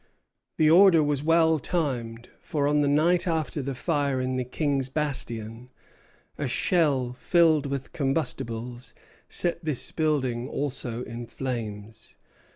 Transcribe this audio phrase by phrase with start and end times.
[0.57, 4.89] The order was well timed; for on the night after the fire in the King's
[4.89, 5.69] Bastion,
[6.39, 8.95] a shell filled with combustibles
[9.29, 12.15] set this building also in flames.